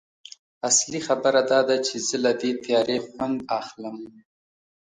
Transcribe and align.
اصلي 0.69 0.99
خبره 1.07 1.41
دا 1.51 1.59
ده 1.69 1.75
چې 1.85 1.95
زه 2.07 2.15
له 2.23 2.31
دې 2.41 2.51
تیارې 2.63 2.97
خوند 3.07 3.37
اخلم 3.59 3.97